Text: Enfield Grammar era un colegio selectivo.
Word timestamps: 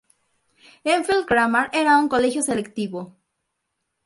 Enfield 0.93 1.27
Grammar 1.27 1.69
era 1.73 1.99
un 1.99 2.09
colegio 2.09 2.41
selectivo. 2.41 3.05